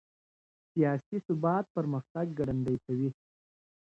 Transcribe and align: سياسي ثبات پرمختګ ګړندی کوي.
سياسي 0.71 1.17
ثبات 1.27 1.65
پرمختګ 1.75 2.25
ګړندی 2.39 2.75
کوي. 2.85 3.09